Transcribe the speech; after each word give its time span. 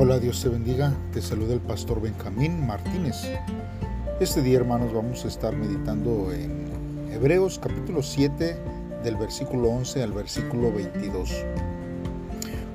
Hola, 0.00 0.20
Dios 0.20 0.40
te 0.40 0.48
bendiga. 0.48 0.96
Te 1.12 1.20
saluda 1.20 1.54
el 1.54 1.60
pastor 1.60 2.00
Benjamín 2.00 2.64
Martínez. 2.64 3.16
Este 4.20 4.42
día, 4.42 4.58
hermanos, 4.58 4.92
vamos 4.92 5.24
a 5.24 5.28
estar 5.28 5.56
meditando 5.56 6.30
en 6.32 6.68
Hebreos 7.12 7.58
capítulo 7.58 8.04
7 8.04 8.56
del 9.02 9.16
versículo 9.16 9.70
11 9.70 10.04
al 10.04 10.12
versículo 10.12 10.72
22. 10.72 11.44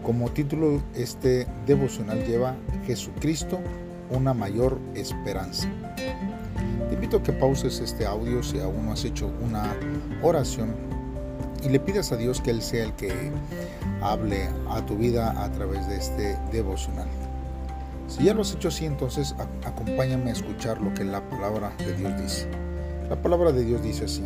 Como 0.03 0.31
título, 0.31 0.83
este 0.95 1.47
devocional 1.65 2.25
lleva 2.25 2.57
Jesucristo, 2.85 3.61
una 4.09 4.33
mayor 4.33 4.77
esperanza. 4.93 5.69
Te 6.89 6.93
invito 6.93 7.19
a 7.19 7.23
que 7.23 7.31
pauses 7.31 7.79
este 7.79 8.05
audio 8.05 8.43
si 8.43 8.59
aún 8.59 8.85
no 8.85 8.91
has 8.91 9.05
hecho 9.05 9.31
una 9.41 9.73
oración 10.21 10.75
y 11.63 11.69
le 11.69 11.79
pidas 11.79 12.11
a 12.11 12.17
Dios 12.17 12.41
que 12.41 12.51
Él 12.51 12.61
sea 12.61 12.83
el 12.83 12.93
que 12.93 13.31
hable 14.01 14.49
a 14.69 14.81
tu 14.85 14.97
vida 14.97 15.31
a 15.43 15.51
través 15.51 15.87
de 15.87 15.97
este 15.97 16.37
devocional. 16.51 17.07
Si 18.07 18.23
ya 18.23 18.33
lo 18.33 18.41
has 18.41 18.53
hecho 18.53 18.67
así, 18.67 18.85
entonces 18.85 19.33
acompáñame 19.65 20.29
a 20.29 20.33
escuchar 20.33 20.81
lo 20.81 20.93
que 20.93 21.03
la 21.03 21.21
palabra 21.29 21.71
de 21.77 21.93
Dios 21.93 22.21
dice. 22.21 22.49
La 23.09 23.15
palabra 23.15 23.51
de 23.51 23.63
Dios 23.63 23.81
dice 23.81 24.05
así. 24.05 24.23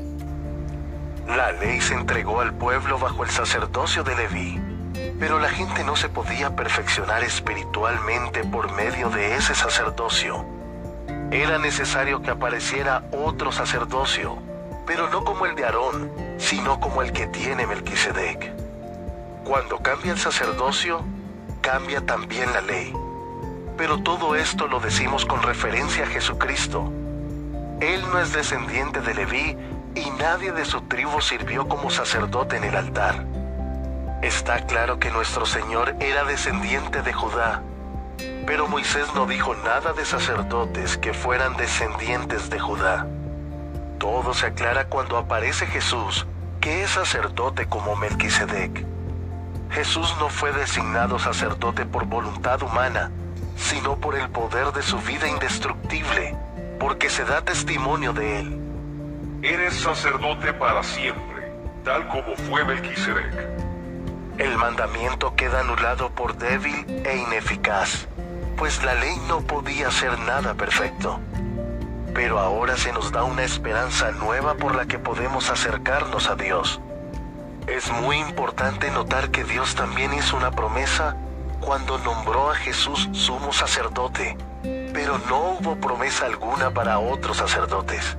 La 1.28 1.52
ley 1.52 1.80
se 1.82 1.94
entregó 1.94 2.42
al 2.42 2.54
pueblo 2.54 2.98
bajo 2.98 3.24
el 3.24 3.30
sacerdocio 3.30 4.04
de 4.04 4.16
Leví, 4.16 4.60
pero 5.20 5.40
la 5.40 5.50
gente 5.50 5.84
no 5.84 5.96
se 5.96 6.10
podía 6.10 6.56
perfeccionar 6.56 7.24
espiritualmente 7.24 8.44
por 8.46 8.74
medio 8.74 9.10
de 9.10 9.36
ese 9.36 9.54
sacerdocio. 9.54 10.46
Era 11.32 11.60
necesario 11.60 12.22
que 12.22 12.32
apareciera 12.32 13.04
otro 13.12 13.52
sacerdocio, 13.52 14.38
pero 14.88 15.10
no 15.10 15.24
como 15.26 15.46
el 15.46 15.56
de 15.56 15.66
Aarón, 15.66 16.10
sino 16.38 16.80
como 16.80 17.02
el 17.02 17.12
que 17.12 17.28
tiene 17.28 17.68
Melquisedec. 17.68 18.54
Cuando 19.44 19.80
cambia 19.80 20.14
el 20.14 20.18
sacerdocio, 20.18 21.04
cambia 21.62 22.06
también 22.06 22.52
la 22.54 22.62
ley. 22.62 22.94
Pero 23.78 24.02
todo 24.02 24.36
esto 24.36 24.68
lo 24.68 24.80
decimos 24.80 25.26
con 25.26 25.44
referencia 25.44 26.06
a 26.06 26.08
Jesucristo. 26.08 26.92
Él 27.82 28.02
no 28.12 28.20
es 28.20 28.32
descendiente 28.34 29.02
de 29.02 29.14
Leví 29.14 29.58
y 29.94 30.10
nadie 30.18 30.52
de 30.54 30.66
su 30.66 30.82
tribu 30.82 31.22
sirvió 31.22 31.68
como 31.68 31.90
sacerdote 31.90 32.56
en 32.56 32.64
el 32.64 32.76
altar. 32.76 33.26
Está 34.22 34.66
claro 34.66 35.00
que 35.00 35.12
nuestro 35.12 35.46
Señor 35.46 35.96
era 36.00 36.24
descendiente 36.24 37.04
de 37.04 37.14
Judá, 37.14 37.62
pero 38.48 38.68
Moisés 38.68 39.08
no 39.14 39.28
dijo 39.28 39.54
nada 39.54 39.94
de 39.94 40.06
sacerdotes 40.06 40.98
que 40.98 41.14
fueran 41.14 41.56
descendientes 41.58 42.50
de 42.50 42.60
Judá. 42.60 43.06
Todo 44.00 44.34
se 44.34 44.48
aclara 44.48 44.86
cuando 44.86 45.18
aparece 45.18 45.66
Jesús, 45.66 46.28
que 46.62 46.84
es 46.84 46.92
sacerdote 46.92 47.68
como 47.68 47.96
Melquisedec. 47.96 48.86
Jesús 49.72 50.16
no 50.20 50.30
fue 50.30 50.52
designado 50.54 51.20
sacerdote 51.20 51.86
por 51.86 52.06
voluntad 52.06 52.62
humana, 52.62 53.12
sino 53.56 53.98
por 53.98 54.16
el 54.16 54.30
poder 54.30 54.72
de 54.72 54.84
su 54.84 55.00
vida 55.00 55.28
indestructible, 55.28 56.36
porque 56.80 57.10
se 57.10 57.26
da 57.26 57.42
testimonio 57.42 58.14
de 58.14 58.40
él. 58.40 58.60
Eres 59.42 59.74
sacerdote 59.76 60.54
para 60.54 60.84
siempre, 60.84 61.52
tal 61.84 62.08
como 62.08 62.36
fue 62.50 62.64
Melquisedec. 62.66 63.58
El 64.38 64.56
mandamiento 64.58 65.36
queda 65.36 65.62
anulado 65.62 66.12
por 66.12 66.38
débil 66.38 66.86
e 67.04 67.18
ineficaz, 67.18 68.08
pues 68.56 68.84
la 68.84 68.94
ley 68.94 69.16
no 69.28 69.42
podía 69.42 69.88
hacer 69.88 70.18
nada 70.20 70.54
perfecto. 70.54 71.20
Pero 72.18 72.40
ahora 72.40 72.76
se 72.78 72.92
nos 72.92 73.12
da 73.12 73.24
una 73.24 73.44
esperanza 73.44 74.10
nueva 74.12 74.56
por 74.56 74.74
la 74.74 74.88
que 74.88 74.98
podemos 74.98 75.52
acercarnos 75.52 76.32
a 76.32 76.36
Dios. 76.36 76.82
Es 77.68 77.92
muy 77.92 78.18
importante 78.18 78.90
notar 78.90 79.30
que 79.30 79.44
Dios 79.44 79.76
también 79.76 80.12
hizo 80.16 80.36
una 80.36 80.50
promesa 80.50 81.16
cuando 81.62 82.00
nombró 82.00 82.50
a 82.50 82.56
Jesús 82.56 83.08
sumo 83.12 83.54
sacerdote, 83.54 84.36
pero 84.64 85.20
no 85.30 85.60
hubo 85.60 85.76
promesa 85.76 86.26
alguna 86.26 86.72
para 86.72 86.98
otros 86.98 87.38
sacerdotes. 87.38 88.18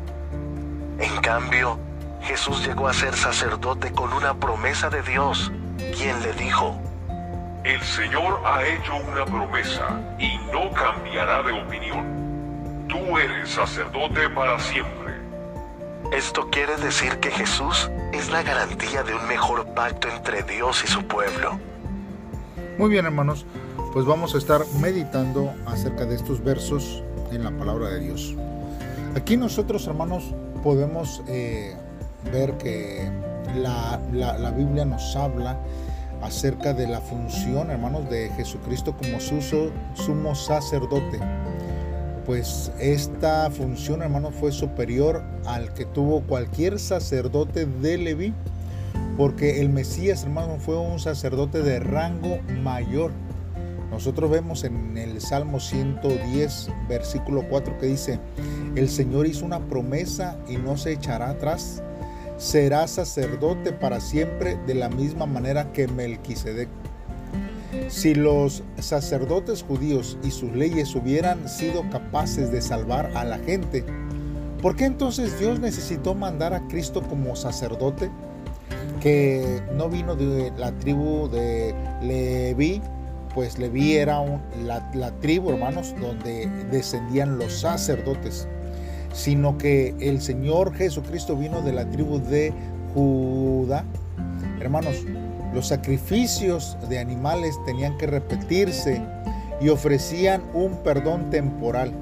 En 1.00 1.16
cambio, 1.20 1.80
Jesús 2.22 2.64
llegó 2.64 2.86
a 2.86 2.94
ser 2.94 3.16
sacerdote 3.16 3.90
con 3.90 4.12
una 4.12 4.34
promesa 4.34 4.90
de 4.90 5.02
Dios, 5.02 5.50
quien 5.96 6.22
le 6.22 6.32
dijo, 6.34 6.80
El 7.64 7.82
Señor 7.82 8.42
ha 8.46 8.64
hecho 8.64 8.94
una 8.94 9.24
promesa 9.24 9.88
y 10.20 10.38
no 10.52 10.70
cambiará 10.70 11.42
de 11.42 11.50
opinión. 11.50 12.17
Tú 12.88 13.18
eres 13.18 13.50
sacerdote 13.50 14.30
para 14.30 14.58
siempre. 14.58 15.14
Esto 16.10 16.48
quiere 16.50 16.76
decir 16.78 17.18
que 17.18 17.30
Jesús 17.30 17.90
es 18.14 18.30
la 18.30 18.42
garantía 18.42 19.02
de 19.02 19.14
un 19.14 19.26
mejor 19.28 19.66
pacto 19.74 20.08
entre 20.08 20.42
Dios 20.42 20.82
y 20.84 20.86
su 20.86 21.04
pueblo. 21.04 21.60
Muy 22.78 22.88
bien, 22.88 23.04
hermanos, 23.04 23.44
pues 23.92 24.06
vamos 24.06 24.34
a 24.34 24.38
estar 24.38 24.62
meditando 24.80 25.52
acerca 25.66 26.06
de 26.06 26.14
estos 26.14 26.42
versos 26.42 27.02
en 27.30 27.44
la 27.44 27.50
palabra 27.50 27.90
de 27.90 28.00
Dios. 28.00 28.34
Aquí 29.14 29.36
nosotros, 29.36 29.86
hermanos, 29.86 30.34
podemos 30.62 31.22
eh, 31.28 31.76
ver 32.32 32.56
que 32.56 33.10
la, 33.56 34.00
la, 34.12 34.50
Biblia 34.50 34.84
nos 34.84 35.14
habla 35.14 35.58
acerca 36.22 36.72
de 36.72 36.86
la 36.86 37.00
función, 37.00 37.70
hermanos, 37.70 38.08
de 38.08 38.30
Jesucristo 38.30 38.94
como 38.96 39.20
su 39.20 39.42
sumo 39.94 40.34
sacerdote. 40.34 41.20
Pues 42.28 42.70
esta 42.78 43.50
función, 43.50 44.02
hermanos, 44.02 44.34
fue 44.38 44.52
superior 44.52 45.22
al 45.46 45.72
que 45.72 45.86
tuvo 45.86 46.20
cualquier 46.20 46.78
sacerdote 46.78 47.64
de 47.64 47.96
Leví 47.96 48.34
porque 49.16 49.62
el 49.62 49.70
Mesías, 49.70 50.24
hermano, 50.24 50.58
fue 50.58 50.76
un 50.76 50.98
sacerdote 50.98 51.62
de 51.62 51.80
rango 51.80 52.38
mayor. 52.62 53.12
Nosotros 53.90 54.30
vemos 54.30 54.64
en 54.64 54.98
el 54.98 55.22
Salmo 55.22 55.58
110, 55.58 56.68
versículo 56.86 57.48
4, 57.48 57.78
que 57.78 57.86
dice, 57.86 58.20
el 58.76 58.90
Señor 58.90 59.26
hizo 59.26 59.46
una 59.46 59.60
promesa 59.60 60.36
y 60.46 60.58
no 60.58 60.76
se 60.76 60.92
echará 60.92 61.30
atrás. 61.30 61.82
Será 62.36 62.88
sacerdote 62.88 63.72
para 63.72 64.02
siempre 64.02 64.58
de 64.66 64.74
la 64.74 64.90
misma 64.90 65.24
manera 65.24 65.72
que 65.72 65.88
Melquisedec. 65.88 66.68
Si 67.88 68.14
los 68.14 68.62
sacerdotes 68.78 69.62
judíos 69.62 70.18
y 70.22 70.30
sus 70.30 70.52
leyes 70.52 70.94
hubieran 70.94 71.48
sido 71.48 71.88
capaces 71.90 72.50
de 72.50 72.62
salvar 72.62 73.10
a 73.14 73.24
la 73.24 73.38
gente, 73.38 73.84
¿por 74.62 74.74
qué 74.76 74.86
entonces 74.86 75.38
Dios 75.38 75.60
necesitó 75.60 76.14
mandar 76.14 76.54
a 76.54 76.66
Cristo 76.68 77.02
como 77.02 77.36
sacerdote? 77.36 78.10
que 79.00 79.60
no 79.74 79.88
vino 79.88 80.16
de 80.16 80.52
la 80.56 80.72
tribu 80.72 81.28
de 81.28 81.74
Leví, 82.02 82.82
pues 83.34 83.58
Leví 83.58 83.94
era 83.94 84.20
la, 84.64 84.90
la, 84.94 85.12
tribu, 85.20 85.50
hermanos, 85.50 85.94
donde 86.00 86.48
descendían 86.70 87.38
los 87.38 87.60
sacerdotes, 87.60 88.48
sino 89.12 89.56
que 89.58 89.94
el 90.00 90.20
Señor 90.20 90.74
Jesucristo 90.74 91.36
vino 91.36 91.60
de 91.62 91.72
la 91.72 91.88
tribu 91.90 92.18
de 92.18 92.52
Judá. 92.94 93.84
Hermanos, 94.60 95.04
los 95.52 95.68
sacrificios 95.68 96.76
de 96.88 96.98
animales 96.98 97.58
tenían 97.64 97.96
que 97.98 98.06
repetirse 98.06 99.02
y 99.60 99.68
ofrecían 99.70 100.42
un 100.54 100.76
perdón 100.82 101.30
temporal, 101.30 101.92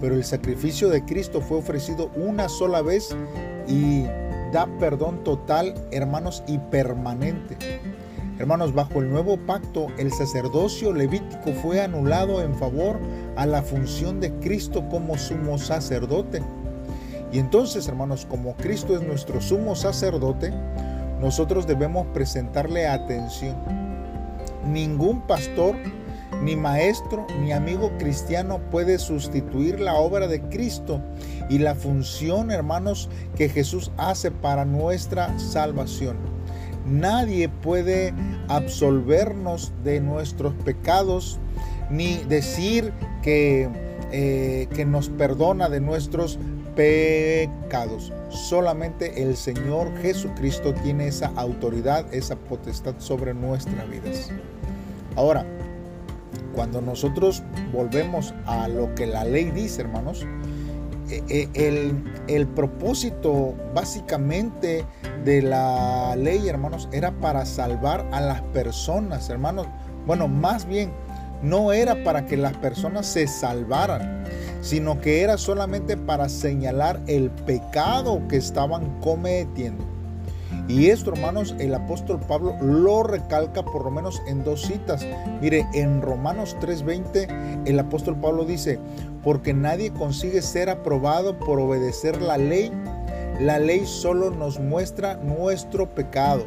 pero 0.00 0.14
el 0.14 0.24
sacrificio 0.24 0.88
de 0.88 1.04
Cristo 1.04 1.40
fue 1.40 1.58
ofrecido 1.58 2.10
una 2.16 2.48
sola 2.48 2.82
vez 2.82 3.14
y 3.66 4.04
da 4.52 4.66
perdón 4.78 5.22
total, 5.24 5.74
hermanos, 5.90 6.42
y 6.46 6.58
permanente. 6.58 7.56
Hermanos, 8.38 8.72
bajo 8.72 9.00
el 9.00 9.10
nuevo 9.10 9.36
pacto, 9.36 9.88
el 9.98 10.12
sacerdocio 10.12 10.92
levítico 10.92 11.52
fue 11.60 11.80
anulado 11.80 12.40
en 12.40 12.54
favor 12.54 12.98
a 13.36 13.46
la 13.46 13.62
función 13.62 14.20
de 14.20 14.32
Cristo 14.34 14.88
como 14.88 15.18
sumo 15.18 15.58
sacerdote. 15.58 16.40
Y 17.32 17.40
entonces, 17.40 17.88
hermanos, 17.88 18.26
como 18.26 18.54
Cristo 18.54 18.94
es 18.94 19.02
nuestro 19.02 19.40
sumo 19.40 19.74
sacerdote, 19.74 20.52
nosotros 21.20 21.66
debemos 21.66 22.06
presentarle 22.08 22.86
atención. 22.86 23.56
Ningún 24.64 25.20
pastor 25.22 25.74
ni 26.42 26.56
maestro 26.56 27.26
ni 27.40 27.52
amigo 27.52 27.90
cristiano 27.98 28.60
puede 28.70 28.98
sustituir 28.98 29.80
la 29.80 29.94
obra 29.94 30.28
de 30.28 30.40
Cristo 30.42 31.00
y 31.48 31.58
la 31.58 31.74
función, 31.74 32.50
hermanos, 32.50 33.08
que 33.36 33.48
Jesús 33.48 33.90
hace 33.96 34.30
para 34.30 34.64
nuestra 34.64 35.36
salvación. 35.38 36.16
Nadie 36.86 37.48
puede 37.48 38.14
absolvernos 38.48 39.72
de 39.84 40.00
nuestros 40.00 40.54
pecados 40.64 41.38
ni 41.90 42.18
decir 42.24 42.92
que, 43.22 43.68
eh, 44.12 44.68
que 44.74 44.84
nos 44.84 45.08
perdona 45.08 45.68
de 45.68 45.80
nuestros 45.80 46.38
pecados. 46.76 48.12
Solamente 48.28 49.22
el 49.22 49.36
Señor 49.36 49.96
Jesucristo 49.98 50.74
tiene 50.74 51.08
esa 51.08 51.32
autoridad, 51.36 52.12
esa 52.12 52.36
potestad 52.36 52.94
sobre 52.98 53.32
nuestras 53.34 53.88
vidas. 53.88 54.30
Ahora, 55.16 55.46
cuando 56.54 56.80
nosotros 56.80 57.42
volvemos 57.72 58.34
a 58.46 58.68
lo 58.68 58.94
que 58.94 59.06
la 59.06 59.24
ley 59.24 59.50
dice, 59.50 59.82
hermanos, 59.82 60.26
e, 61.08 61.24
e, 61.28 61.68
el, 61.68 62.04
el, 62.28 62.46
propósito 62.48 63.54
básicamente 63.74 64.84
de 65.24 65.40
la 65.40 66.14
ley, 66.16 66.48
hermanos, 66.48 66.88
era 66.92 67.12
para 67.12 67.46
salvar 67.46 68.06
a 68.12 68.20
las 68.20 68.42
personas, 68.42 69.30
hermanos. 69.30 69.66
Bueno, 70.06 70.28
más 70.28 70.66
bien, 70.66 70.92
no 71.42 71.72
era 71.72 72.02
para 72.04 72.26
que 72.26 72.36
las 72.36 72.56
personas 72.56 73.06
se 73.06 73.26
salvaran, 73.26 74.17
sino 74.60 75.00
que 75.00 75.22
era 75.22 75.38
solamente 75.38 75.96
para 75.96 76.28
señalar 76.28 77.00
el 77.06 77.30
pecado 77.30 78.20
que 78.28 78.36
estaban 78.36 79.00
cometiendo. 79.00 79.84
Y 80.68 80.88
esto, 80.88 81.12
hermanos, 81.12 81.54
el 81.58 81.74
apóstol 81.74 82.20
Pablo 82.20 82.54
lo 82.60 83.02
recalca 83.02 83.64
por 83.64 83.84
lo 83.84 83.90
menos 83.90 84.20
en 84.28 84.44
dos 84.44 84.62
citas. 84.62 85.06
Mire, 85.40 85.66
en 85.72 86.02
Romanos 86.02 86.56
3:20 86.60 87.26
el 87.64 87.78
apóstol 87.78 88.16
Pablo 88.20 88.44
dice, 88.44 88.78
porque 89.24 89.54
nadie 89.54 89.90
consigue 89.92 90.42
ser 90.42 90.68
aprobado 90.68 91.38
por 91.38 91.58
obedecer 91.58 92.20
la 92.20 92.36
ley. 92.36 92.70
La 93.40 93.58
ley 93.58 93.86
solo 93.86 94.30
nos 94.30 94.58
muestra 94.58 95.16
nuestro 95.16 95.88
pecado. 95.94 96.44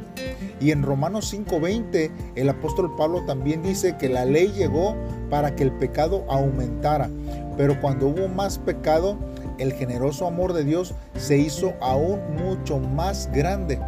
Y 0.59 0.69
en 0.69 0.83
Romanos 0.83 1.33
5:20 1.33 2.11
el 2.35 2.49
apóstol 2.49 2.95
Pablo 2.95 3.25
también 3.25 3.63
dice 3.63 3.97
que 3.97 4.07
la 4.07 4.25
ley 4.25 4.49
llegó 4.49 4.95
para 5.31 5.55
que 5.55 5.63
el 5.63 5.71
pecado 5.71 6.25
aumentara. 6.29 7.09
Pero 7.57 7.79
cuando 7.79 8.07
hubo 8.07 8.27
más 8.27 8.57
pecado, 8.57 9.17
el 9.57 9.73
generoso 9.73 10.27
amor 10.27 10.53
de 10.53 10.63
Dios 10.63 10.93
se 11.15 11.37
hizo 11.37 11.73
aún 11.81 12.19
mucho 12.37 12.79
más 12.79 13.29
grande. 13.31 13.79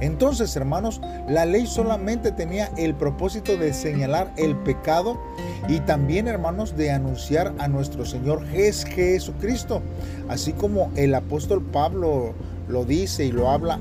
Entonces, 0.00 0.54
hermanos, 0.56 1.00
la 1.28 1.46
ley 1.46 1.66
solamente 1.66 2.32
tenía 2.32 2.70
el 2.76 2.94
propósito 2.94 3.56
de 3.56 3.72
señalar 3.72 4.32
el 4.36 4.56
pecado 4.56 5.18
y 5.68 5.80
también, 5.80 6.26
hermanos, 6.26 6.76
de 6.76 6.90
anunciar 6.90 7.54
a 7.58 7.68
nuestro 7.68 8.04
Señor 8.04 8.44
Jesucristo. 8.48 9.80
Así 10.28 10.52
como 10.52 10.90
el 10.96 11.14
apóstol 11.14 11.62
Pablo 11.62 12.34
lo 12.68 12.84
dice 12.84 13.24
y 13.24 13.32
lo 13.32 13.50
habla 13.50 13.78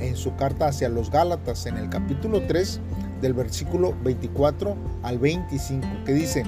en 0.00 0.16
su 0.16 0.34
carta 0.36 0.66
hacia 0.66 0.88
los 0.88 1.10
Gálatas 1.10 1.66
en 1.66 1.76
el 1.76 1.88
capítulo 1.88 2.42
3 2.46 2.80
del 3.20 3.34
versículo 3.34 3.94
24 4.02 4.74
al 5.04 5.18
25, 5.18 5.86
que 6.04 6.12
dice, 6.12 6.42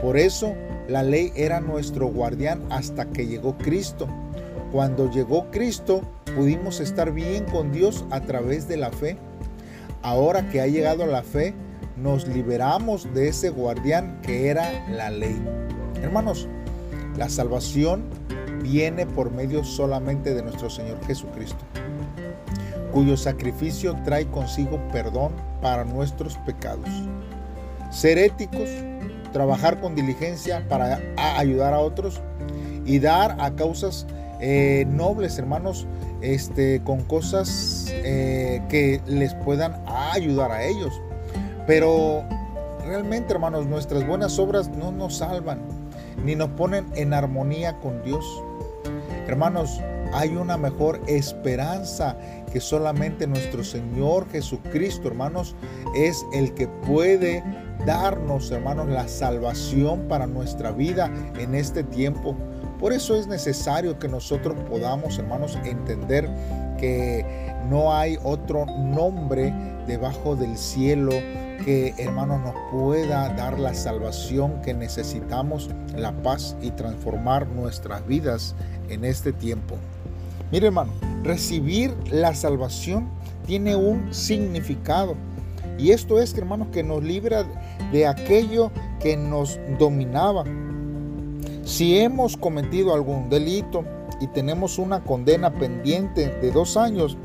por 0.00 0.16
eso 0.16 0.54
la 0.88 1.02
ley 1.02 1.32
era 1.34 1.60
nuestro 1.60 2.06
guardián 2.08 2.62
hasta 2.70 3.06
que 3.06 3.26
llegó 3.26 3.56
Cristo. 3.58 4.06
Cuando 4.72 5.10
llegó 5.10 5.50
Cristo, 5.50 6.02
pudimos 6.36 6.80
estar 6.80 7.12
bien 7.12 7.44
con 7.44 7.72
Dios 7.72 8.04
a 8.10 8.20
través 8.20 8.68
de 8.68 8.76
la 8.76 8.90
fe. 8.90 9.16
Ahora 10.02 10.48
que 10.48 10.60
ha 10.60 10.66
llegado 10.66 11.06
la 11.06 11.22
fe, 11.22 11.54
nos 11.96 12.28
liberamos 12.28 13.12
de 13.14 13.28
ese 13.28 13.48
guardián 13.50 14.20
que 14.22 14.48
era 14.48 14.86
la 14.90 15.10
ley. 15.10 15.40
Hermanos, 16.02 16.46
la 17.16 17.28
salvación 17.28 18.04
viene 18.62 19.06
por 19.06 19.30
medio 19.30 19.64
solamente 19.64 20.34
de 20.34 20.42
nuestro 20.42 20.68
Señor 20.68 20.98
Jesucristo, 21.06 21.64
cuyo 22.92 23.16
sacrificio 23.16 23.96
trae 24.04 24.26
consigo 24.26 24.78
perdón 24.92 25.32
para 25.62 25.84
nuestros 25.84 26.36
pecados. 26.38 26.88
Ser 27.90 28.18
éticos, 28.18 28.68
trabajar 29.32 29.80
con 29.80 29.94
diligencia 29.94 30.66
para 30.68 31.00
ayudar 31.16 31.74
a 31.74 31.80
otros 31.80 32.20
y 32.84 32.98
dar 32.98 33.36
a 33.40 33.50
causas 33.54 34.06
eh, 34.40 34.86
nobles, 34.88 35.38
hermanos, 35.38 35.86
este, 36.20 36.82
con 36.84 37.02
cosas 37.02 37.86
eh, 37.90 38.62
que 38.68 39.00
les 39.06 39.34
puedan 39.34 39.82
ayudar 39.86 40.50
a 40.52 40.64
ellos. 40.64 41.00
Pero 41.66 42.24
realmente, 42.86 43.32
hermanos, 43.32 43.66
nuestras 43.66 44.06
buenas 44.06 44.38
obras 44.38 44.68
no 44.68 44.92
nos 44.92 45.16
salvan 45.16 45.60
ni 46.24 46.34
nos 46.34 46.50
ponen 46.50 46.86
en 46.94 47.14
armonía 47.14 47.78
con 47.80 48.02
Dios. 48.02 48.24
Hermanos, 49.26 49.80
hay 50.12 50.36
una 50.36 50.56
mejor 50.56 51.00
esperanza 51.06 52.16
que 52.52 52.60
solamente 52.60 53.26
nuestro 53.26 53.64
Señor 53.64 54.28
Jesucristo, 54.30 55.08
hermanos, 55.08 55.54
es 55.94 56.24
el 56.32 56.54
que 56.54 56.68
puede 56.68 57.42
darnos, 57.86 58.50
hermanos, 58.50 58.88
la 58.88 59.08
salvación 59.08 60.08
para 60.08 60.26
nuestra 60.26 60.72
vida 60.72 61.10
en 61.38 61.54
este 61.54 61.84
tiempo. 61.84 62.36
Por 62.78 62.92
eso 62.92 63.16
es 63.16 63.26
necesario 63.26 63.98
que 63.98 64.08
nosotros 64.08 64.54
podamos, 64.68 65.18
hermanos, 65.18 65.58
entender 65.64 66.28
que 66.78 67.24
no 67.70 67.94
hay 67.94 68.18
otro 68.22 68.66
nombre 68.66 69.54
debajo 69.86 70.36
del 70.36 70.58
cielo 70.58 71.12
que, 71.64 71.94
hermanos, 71.96 72.40
nos 72.42 72.54
pueda 72.70 73.30
dar 73.30 73.58
la 73.58 73.72
salvación 73.72 74.60
que 74.60 74.74
necesitamos, 74.74 75.70
la 75.96 76.12
paz 76.22 76.54
y 76.60 76.70
transformar 76.72 77.48
nuestras 77.48 78.06
vidas 78.06 78.54
en 78.90 79.04
este 79.04 79.32
tiempo. 79.32 79.76
Mire, 80.52 80.66
hermano, 80.66 80.92
recibir 81.22 81.94
la 82.10 82.34
salvación 82.34 83.08
tiene 83.46 83.74
un 83.74 84.12
significado. 84.12 85.14
Y 85.78 85.90
esto 85.90 86.20
es, 86.20 86.36
hermanos, 86.36 86.68
que 86.72 86.82
nos 86.82 87.02
libra 87.02 87.44
de 87.92 88.06
aquello 88.06 88.70
que 89.00 89.16
nos 89.16 89.58
dominaba 89.78 90.44
si 91.66 91.98
hemos 91.98 92.36
cometido 92.36 92.94
algún 92.94 93.28
delito 93.28 93.84
y 94.20 94.28
tenemos 94.28 94.78
una 94.78 95.02
condena 95.02 95.52
pendiente 95.52 96.28
de 96.28 96.52
dos 96.52 96.76
años, 96.76 97.18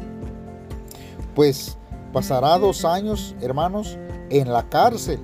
pues 1.35 1.77
pasará 2.11 2.57
dos 2.57 2.83
años, 2.83 3.35
hermanos, 3.39 3.99
en 4.31 4.51
la 4.51 4.67
cárcel. 4.67 5.19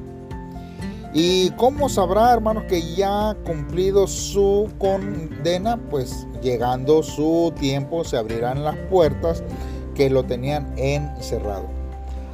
¿Y 1.16 1.50
cómo 1.52 1.90
sabrá, 1.90 2.32
hermanos, 2.32 2.66
que 2.70 2.94
ya 2.96 3.32
ha 3.32 3.36
cumplido 3.36 4.06
su 4.06 4.70
condena? 4.78 5.78
Pues 5.90 6.28
llegando 6.44 7.02
su 7.02 7.52
tiempo 7.60 8.04
se 8.04 8.18
abrirán 8.18 8.64
las 8.64 8.76
puertas 8.92 9.44
que 9.96 10.12
lo 10.12 10.26
tenían 10.26 10.72
encerrado. 10.78 11.66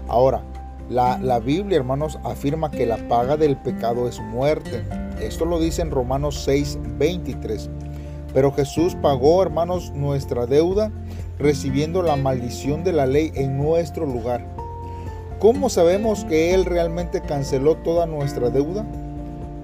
Ahora, 0.10 0.44
la, 0.90 1.40
Biblia, 1.40 1.78
hermanos, 1.78 2.20
afirma 2.24 2.70
que 2.70 2.86
la 2.86 2.98
paga 3.08 3.38
del 3.38 3.58
pecado 3.58 4.08
es 4.08 4.20
muerte. 4.20 4.84
Esto 5.22 5.46
lo 5.46 5.60
dice 5.60 5.82
en 5.82 5.92
Romanos 5.92 6.44
6, 6.44 6.80
23. 6.98 7.70
Pero 8.34 8.52
Jesús 8.52 8.96
pagó, 9.02 9.42
hermanos, 9.42 9.92
nuestra 9.92 10.46
deuda, 10.46 10.92
recibiendo 11.40 12.02
la 12.02 12.16
maldición 12.16 12.84
de 12.84 12.94
la 12.94 13.06
ley 13.06 13.32
en 13.36 13.58
nuestro 13.58 14.06
lugar. 14.06 14.46
¿Cómo 15.40 15.70
sabemos 15.70 16.26
que 16.26 16.54
Él 16.54 16.66
realmente 16.66 17.22
canceló 17.22 17.76
toda 17.76 18.06
nuestra 18.06 18.50
deuda? 18.50 18.86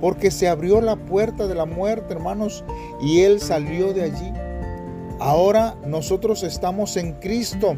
Porque 0.01 0.31
se 0.31 0.47
abrió 0.47 0.81
la 0.81 0.95
puerta 0.95 1.47
de 1.47 1.55
la 1.55 1.65
muerte, 1.65 2.13
hermanos, 2.13 2.63
y 3.01 3.21
Él 3.21 3.39
salió 3.39 3.93
de 3.93 4.03
allí. 4.03 4.33
Ahora 5.19 5.75
nosotros 5.85 6.43
estamos 6.43 6.95
en 6.95 7.13
Cristo 7.13 7.75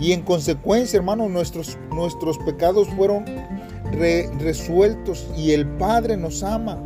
y 0.00 0.12
en 0.12 0.22
consecuencia, 0.22 0.98
hermanos, 0.98 1.30
nuestros, 1.30 1.78
nuestros 1.90 2.38
pecados 2.38 2.88
fueron 2.96 3.24
resueltos 4.38 5.26
y 5.36 5.52
el 5.52 5.66
Padre 5.66 6.16
nos 6.16 6.42
ama, 6.42 6.78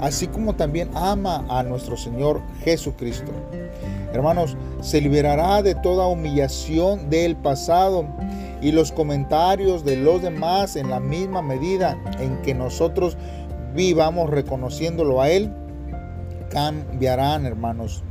así 0.00 0.26
como 0.26 0.54
también 0.54 0.90
ama 0.94 1.44
a 1.48 1.62
nuestro 1.62 1.96
Señor 1.96 2.40
Jesucristo. 2.62 3.32
Hermanos, 4.12 4.56
se 4.80 5.00
liberará 5.00 5.62
de 5.62 5.74
toda 5.74 6.06
humillación 6.06 7.10
del 7.10 7.36
pasado 7.36 8.06
y 8.60 8.72
los 8.72 8.92
comentarios 8.92 9.84
de 9.84 9.96
los 9.96 10.22
demás 10.22 10.76
en 10.76 10.90
la 10.90 11.00
misma 11.00 11.42
medida 11.42 11.98
en 12.18 12.40
que 12.42 12.54
nosotros 12.54 13.16
vivamos 13.74 14.30
reconociéndolo 14.30 15.22
a 15.22 15.30
Él, 15.30 15.52
cambiarán, 16.50 17.46
hermanos. 17.46 18.02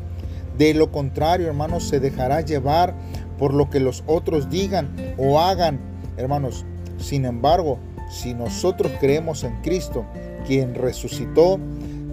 De 0.59 0.73
lo 0.73 0.91
contrario, 0.91 1.47
hermanos, 1.47 1.87
se 1.87 2.01
dejará 2.01 2.41
llevar 2.41 2.93
por 3.37 3.53
lo 3.53 3.69
que 3.69 3.79
los 3.79 4.03
otros 4.07 4.49
digan 4.49 4.93
o 5.17 5.39
hagan, 5.39 5.79
hermanos. 6.17 6.65
Sin 6.97 7.23
embargo, 7.23 7.79
si 8.11 8.33
nosotros 8.33 8.91
creemos 8.99 9.45
en 9.45 9.55
Cristo, 9.61 10.03
quien 10.45 10.75
resucitó, 10.75 11.61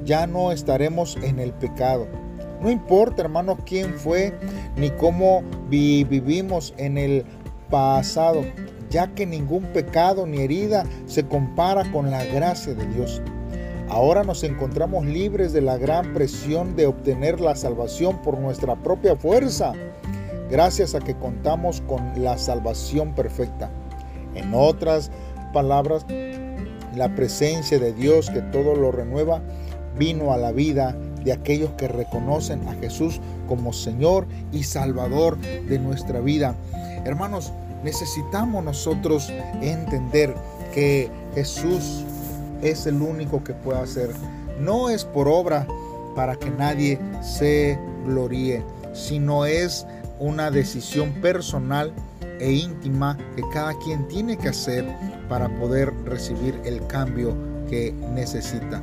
ya 0.05 0.29
no 0.29 0.53
estaremos 0.53 1.19
en 1.25 1.41
el 1.41 1.53
pecado. 1.55 2.07
No 2.63 2.71
importa, 2.71 3.23
hermanos, 3.23 3.59
quién 3.67 3.95
fue 3.95 4.33
ni 4.77 4.91
cómo 4.91 5.43
vivimos 5.69 6.73
en 6.77 6.99
el 6.99 7.25
pasado, 7.69 8.45
ya 8.91 9.09
que 9.13 9.27
ningún 9.27 9.65
pecado 9.73 10.25
ni 10.25 10.43
herida 10.43 10.85
se 11.07 11.27
compara 11.27 11.91
con 11.91 12.13
la 12.13 12.25
gracia 12.25 12.75
de 12.75 12.87
Dios. 12.95 13.21
Ahora 13.89 14.25
nos 14.25 14.43
encontramos 14.43 15.07
libres 15.07 15.53
de 15.53 15.61
la 15.61 15.79
gran 15.79 16.13
presión 16.13 16.75
de 16.75 16.87
obtener 16.87 17.41
la 17.41 17.55
salvación 17.55 18.21
por 18.23 18.39
nuestra 18.39 18.75
propia 18.75 19.15
fuerza, 19.15 19.73
gracias 20.51 20.95
a 20.97 21.01
que 21.01 21.15
contamos 21.15 21.83
con 21.83 22.23
la 22.23 22.37
salvación 22.37 23.15
perfecta. 23.15 23.71
En 24.35 24.53
otras 24.55 25.13
palabras, 25.53 26.05
la 26.97 27.15
presencia 27.15 27.79
de 27.79 27.93
Dios 27.93 28.29
que 28.29 28.43
todo 28.43 28.75
lo 28.75 28.91
renueva 28.91 29.41
vino 29.97 30.33
a 30.33 30.37
la 30.37 30.51
vida 30.51 30.97
de 31.25 31.33
aquellos 31.33 31.71
que 31.73 31.87
reconocen 31.87 32.67
a 32.69 32.75
Jesús 32.75 33.21
como 33.49 33.73
Señor 33.73 34.27
y 34.53 34.65
Salvador 34.65 35.39
de 35.39 35.79
nuestra 35.79 36.21
vida. 36.21 36.57
Hermanos, 37.05 37.53
necesitamos 37.85 38.65
nosotros 38.65 39.33
entender 39.63 40.35
que 40.75 41.09
Jesús 41.35 42.05
es 42.63 42.87
el 42.87 43.01
único 43.03 43.43
que 43.43 43.53
puede 43.53 43.81
hacer. 43.81 44.11
No 44.61 44.89
es 44.89 45.05
por 45.05 45.29
obra 45.29 45.67
para 46.15 46.37
que 46.37 46.51
nadie 46.51 46.99
se 47.23 47.79
gloríe, 48.05 48.65
sino 48.93 49.45
es 49.45 49.87
una 50.19 50.51
decisión 50.51 51.13
personal 51.21 51.93
e 52.41 52.53
íntima 52.53 53.17
que 53.35 53.43
cada 53.53 53.75
quien 53.79 54.07
tiene 54.09 54.37
que 54.37 54.49
hacer 54.49 54.85
para 55.29 55.49
poder 55.59 55.93
recibir 56.05 56.59
el 56.65 56.87
cambio 56.87 57.35
que 57.69 57.93
necesita. 58.15 58.83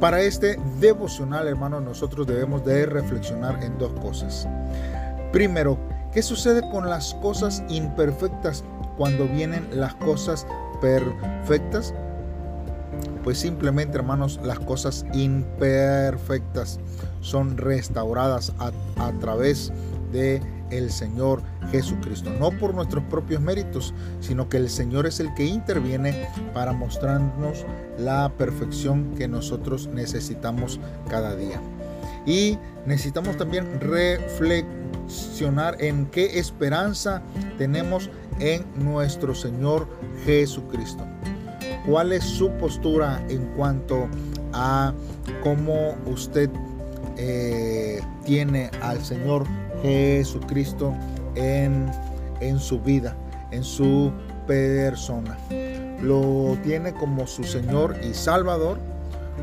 Para 0.00 0.20
este 0.22 0.58
devocional, 0.80 1.48
hermanos, 1.48 1.82
nosotros 1.82 2.26
debemos 2.26 2.64
de 2.64 2.86
reflexionar 2.86 3.62
en 3.62 3.78
dos 3.78 3.92
cosas. 4.00 4.46
Primero, 5.32 5.78
¿qué 6.12 6.22
sucede 6.22 6.62
con 6.70 6.88
las 6.90 7.14
cosas 7.14 7.62
imperfectas 7.68 8.64
cuando 8.96 9.26
vienen 9.26 9.66
las 9.72 9.94
cosas 9.94 10.46
perfectas? 10.80 11.94
Pues 13.24 13.38
simplemente, 13.38 13.96
hermanos, 13.96 14.38
las 14.44 14.60
cosas 14.60 15.06
imperfectas 15.14 16.78
son 17.20 17.56
restauradas 17.56 18.52
a, 18.58 18.70
a 19.02 19.12
través 19.18 19.72
de 20.12 20.42
el 20.70 20.90
Señor 20.90 21.42
Jesucristo, 21.70 22.30
no 22.38 22.50
por 22.50 22.74
nuestros 22.74 23.02
propios 23.04 23.40
méritos, 23.40 23.94
sino 24.20 24.48
que 24.48 24.58
el 24.58 24.68
Señor 24.68 25.06
es 25.06 25.20
el 25.20 25.32
que 25.34 25.44
interviene 25.44 26.28
para 26.52 26.72
mostrarnos 26.72 27.64
la 27.98 28.30
perfección 28.36 29.14
que 29.16 29.28
nosotros 29.28 29.88
necesitamos 29.88 30.80
cada 31.08 31.34
día. 31.34 31.60
Y 32.26 32.58
necesitamos 32.86 33.36
también 33.36 33.80
reflexionar 33.80 35.76
en 35.82 36.06
qué 36.06 36.38
esperanza 36.38 37.22
tenemos 37.58 38.10
en 38.40 38.64
nuestro 38.76 39.34
Señor 39.34 39.86
Jesucristo. 40.24 41.04
¿Cuál 41.86 42.12
es 42.12 42.24
su 42.24 42.50
postura 42.52 43.22
en 43.28 43.44
cuanto 43.56 44.08
a 44.52 44.92
cómo 45.42 45.94
usted 46.06 46.48
eh, 47.16 48.00
tiene 48.24 48.70
al 48.82 49.04
Señor 49.04 49.44
Jesucristo 49.82 50.94
en, 51.34 51.90
en 52.40 52.58
su 52.58 52.80
vida, 52.80 53.16
en 53.50 53.62
su 53.62 54.10
persona. 54.46 55.36
Lo 56.00 56.56
tiene 56.62 56.92
como 56.92 57.26
su 57.26 57.44
Señor 57.44 57.96
y 58.02 58.14
Salvador, 58.14 58.78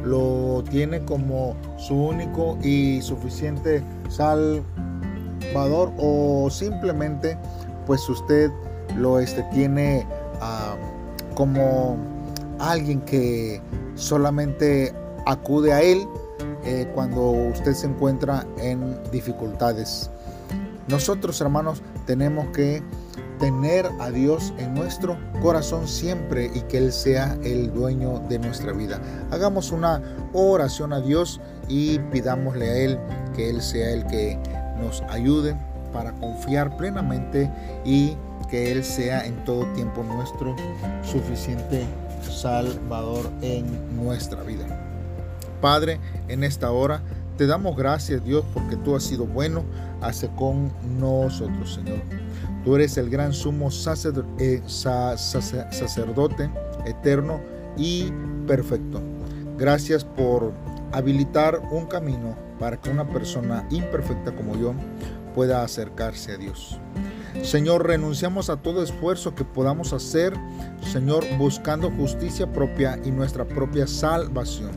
lo 0.04 0.64
tiene 0.70 1.04
como 1.06 1.56
su 1.78 1.96
único 1.96 2.58
y 2.62 3.02
suficiente 3.02 3.84
Salvador 4.10 5.92
o 5.98 6.50
simplemente 6.50 7.38
pues 7.86 8.08
usted 8.10 8.52
lo 8.98 9.20
este, 9.20 9.44
tiene 9.54 10.06
ah, 10.42 10.76
como 11.36 11.98
alguien 12.70 13.02
que 13.02 13.62
solamente 13.96 14.94
acude 15.26 15.74
a 15.74 15.82
él 15.82 16.08
eh, 16.64 16.90
cuando 16.94 17.32
usted 17.32 17.74
se 17.74 17.88
encuentra 17.88 18.46
en 18.58 19.00
dificultades. 19.12 20.10
Nosotros, 20.88 21.40
hermanos, 21.42 21.82
tenemos 22.06 22.48
que 22.48 22.84
tener 23.40 23.90
a 24.00 24.12
Dios 24.12 24.54
en 24.60 24.76
nuestro 24.76 25.18
corazón 25.42 25.88
siempre 25.88 26.52
y 26.54 26.62
que 26.62 26.78
Él 26.78 26.92
sea 26.94 27.36
el 27.44 27.74
dueño 27.74 28.20
de 28.30 28.38
nuestra 28.38 28.72
vida. 28.72 29.02
Hagamos 29.32 29.72
una 29.72 30.02
oración 30.34 30.94
a 30.94 31.02
Dios 31.02 31.42
y 31.68 31.98
pidámosle 31.98 32.70
a 32.70 32.78
Él 32.78 33.00
que 33.36 33.50
Él 33.50 33.62
sea 33.64 33.90
el 33.92 34.06
que 34.06 34.38
nos 34.80 35.02
ayude 35.10 35.56
para 35.92 36.12
confiar 36.14 36.78
plenamente 36.78 37.52
y 37.84 38.16
que 38.50 38.72
Él 38.72 38.84
sea 38.84 39.26
en 39.26 39.44
todo 39.44 39.66
tiempo 39.74 40.04
nuestro 40.04 40.56
suficiente 41.02 41.88
Salvador 42.24 43.30
en 43.42 43.96
nuestra 43.96 44.44
vida. 44.44 44.66
Padre, 45.62 46.00
en 46.28 46.44
esta 46.44 46.72
hora 46.72 47.02
te 47.38 47.48
damos 47.48 47.76
gracias, 47.76 48.24
Dios, 48.24 48.44
porque 48.54 48.76
tú 48.78 48.96
has 48.96 49.04
sido 49.04 49.26
bueno 49.26 49.64
hace 50.02 50.30
con 50.36 50.72
nosotros, 51.00 51.74
Señor. 51.74 52.00
Tú 52.64 52.76
eres 52.76 52.98
el 52.98 53.10
gran 53.10 53.34
sumo 53.34 53.70
eh, 54.40 54.62
sacerdote 54.66 56.50
eterno 56.86 57.40
y 57.78 58.12
perfecto. 58.48 59.02
Gracias 59.58 60.04
por 60.04 60.52
habilitar 60.92 61.62
un 61.72 61.86
camino 61.86 62.36
para 62.60 62.78
que 62.78 62.90
una 62.90 63.08
persona 63.08 63.66
imperfecta 63.72 64.32
como 64.36 64.56
yo 64.56 64.74
pueda 65.34 65.64
acercarse 65.64 66.34
a 66.34 66.38
Dios. 66.38 66.80
Señor, 67.44 67.88
renunciamos 67.88 68.50
a 68.50 68.58
todo 68.58 68.84
esfuerzo 68.84 69.34
que 69.34 69.44
podamos 69.44 69.94
hacer, 69.94 70.34
Señor, 70.92 71.26
buscando 71.38 71.90
justicia 71.92 72.52
propia 72.52 73.00
y 73.04 73.12
nuestra 73.12 73.46
propia 73.46 73.88
salvación. 73.88 74.72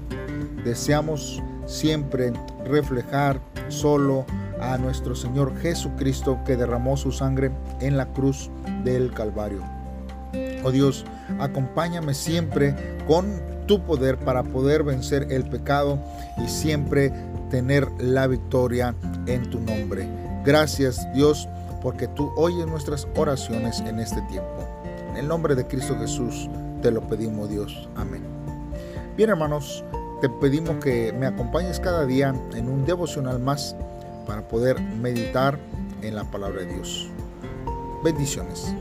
Deseamos 0.64 1.42
siempre 1.66 2.32
reflejar 2.64 3.40
solo 3.68 4.24
a 4.60 4.78
nuestro 4.78 5.14
Señor 5.14 5.56
Jesucristo 5.60 6.38
que 6.46 6.56
derramó 6.56 6.96
su 6.96 7.12
sangre 7.12 7.50
en 7.80 7.96
la 7.96 8.06
cruz 8.12 8.50
del 8.82 9.12
Calvario. 9.12 9.62
Oh 10.64 10.70
Dios, 10.70 11.04
acompáñame 11.38 12.14
siempre 12.14 12.74
con 13.06 13.42
tu 13.66 13.82
poder 13.82 14.18
para 14.18 14.42
poder 14.42 14.82
vencer 14.82 15.26
el 15.30 15.44
pecado 15.44 15.98
y 16.42 16.48
siempre 16.48 17.12
tener 17.50 17.88
la 17.98 18.26
victoria 18.26 18.94
en 19.26 19.48
tu 19.50 19.60
nombre. 19.60 20.08
Gracias 20.44 21.06
Dios 21.14 21.48
porque 21.84 22.08
tú 22.08 22.32
oyes 22.34 22.66
nuestras 22.66 23.06
oraciones 23.14 23.80
en 23.80 24.00
este 24.00 24.22
tiempo. 24.22 24.66
En 25.10 25.18
el 25.18 25.28
nombre 25.28 25.54
de 25.54 25.66
Cristo 25.66 25.94
Jesús 25.98 26.48
te 26.80 26.90
lo 26.90 27.06
pedimos 27.06 27.50
Dios. 27.50 27.88
Amén. 27.94 28.24
Bien 29.18 29.28
hermanos, 29.28 29.84
te 30.22 30.30
pedimos 30.30 30.82
que 30.82 31.12
me 31.12 31.26
acompañes 31.26 31.78
cada 31.78 32.06
día 32.06 32.34
en 32.54 32.68
un 32.70 32.86
devocional 32.86 33.38
más 33.38 33.76
para 34.26 34.48
poder 34.48 34.80
meditar 34.80 35.58
en 36.00 36.16
la 36.16 36.24
palabra 36.24 36.62
de 36.62 36.72
Dios. 36.72 37.10
Bendiciones. 38.02 38.74